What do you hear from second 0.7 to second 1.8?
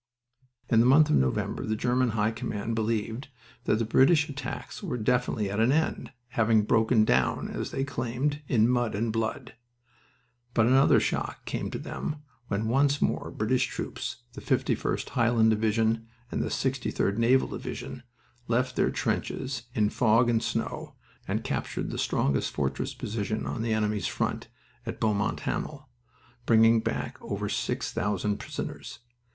the month of November the